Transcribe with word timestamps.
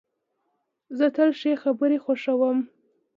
زه 0.97 1.05
تل 1.15 1.29
ښې 1.39 1.53
خبري 1.63 1.97
خوښوم. 2.03 2.57